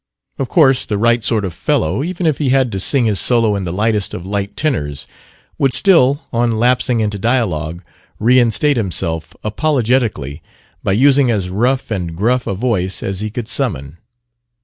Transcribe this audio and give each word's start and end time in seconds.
Of 0.39 0.49
course 0.49 0.85
the 0.85 0.97
right 0.97 1.23
sort 1.23 1.45
of 1.45 1.53
fellow, 1.53 2.03
even 2.03 2.25
if 2.25 2.39
he 2.39 2.49
had 2.49 2.71
to 2.71 2.79
sing 2.79 3.05
his 3.05 3.19
solo 3.19 3.55
in 3.55 3.65
the 3.65 3.71
lightest 3.71 4.15
of 4.15 4.25
light 4.25 4.57
tenors, 4.57 5.05
would 5.59 5.73
still, 5.75 6.23
on 6.33 6.57
lapsing 6.59 6.99
into 7.01 7.19
dialogue, 7.19 7.83
reinstate 8.17 8.77
himself 8.77 9.35
apologetically 9.43 10.41
by 10.83 10.93
using 10.93 11.29
as 11.29 11.51
rough 11.51 11.91
and 11.91 12.15
gruff 12.15 12.47
a 12.47 12.55
voice 12.55 13.03
as 13.03 13.19
he 13.19 13.29
could 13.29 13.47
summon. 13.47 13.99